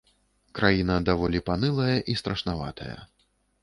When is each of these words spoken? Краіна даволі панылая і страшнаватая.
Краіна 0.59 0.95
даволі 1.11 1.43
панылая 1.51 1.95
і 2.15 2.19
страшнаватая. 2.25 2.95